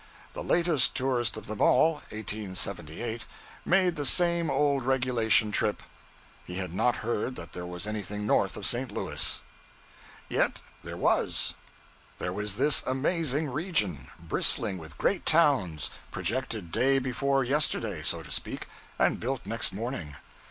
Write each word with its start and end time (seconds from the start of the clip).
The 0.33 0.41
latest 0.43 0.95
tourist 0.95 1.37
of 1.37 1.45
them 1.45 1.61
all 1.61 2.01
(1878) 2.09 3.23
made 3.63 3.95
the 3.95 4.03
same 4.03 4.49
old 4.49 4.83
regulation 4.83 5.51
trip 5.51 5.83
he 6.43 6.55
had 6.55 6.73
not 6.73 6.95
heard 7.05 7.35
that 7.35 7.53
there 7.53 7.67
was 7.67 7.85
anything 7.85 8.25
north 8.25 8.57
of 8.57 8.65
St. 8.65 8.91
Louis. 8.91 9.43
Yet 10.27 10.59
there 10.83 10.97
was. 10.97 11.53
There 12.17 12.33
was 12.33 12.57
this 12.57 12.81
amazing 12.87 13.51
region, 13.51 14.07
bristling 14.17 14.79
with 14.79 14.97
great 14.97 15.23
towns, 15.23 15.91
projected 16.09 16.71
day 16.71 16.97
before 16.97 17.43
yesterday, 17.43 18.01
so 18.01 18.23
to 18.23 18.31
speak, 18.31 18.65
and 18.97 19.19
built 19.19 19.45
next 19.45 19.71
morning. 19.71 20.15